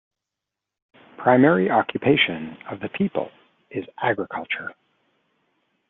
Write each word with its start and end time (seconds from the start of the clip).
Primary 1.19 1.69
occupation 1.69 2.57
of 2.71 2.79
the 2.79 2.89
people 2.89 3.29
is 3.69 3.85
agriculture. 3.99 4.73